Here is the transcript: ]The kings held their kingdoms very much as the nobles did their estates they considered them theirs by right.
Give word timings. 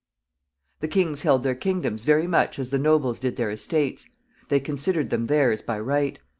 ]The 0.81 0.87
kings 0.87 1.21
held 1.21 1.43
their 1.43 1.53
kingdoms 1.53 2.05
very 2.05 2.25
much 2.25 2.57
as 2.57 2.71
the 2.71 2.79
nobles 2.79 3.19
did 3.19 3.35
their 3.35 3.51
estates 3.51 4.09
they 4.49 4.59
considered 4.59 5.11
them 5.11 5.27
theirs 5.27 5.61
by 5.61 5.79
right. 5.79 6.17